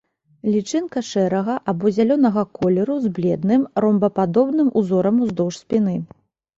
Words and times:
Лічынка 0.53 1.03
шэрага 1.09 1.57
або 1.73 1.85
зялёнага 1.99 2.45
колеру 2.61 2.97
з 3.05 3.13
бледным, 3.21 3.61
ромбападобным 3.85 4.77
узорам 4.83 5.15
уздоўж 5.25 5.53
спіны. 5.65 5.95